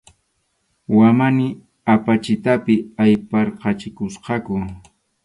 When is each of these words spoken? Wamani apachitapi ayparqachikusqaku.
Wamani 0.97 1.47
apachitapi 1.93 2.75
ayparqachikusqaku. 3.03 4.55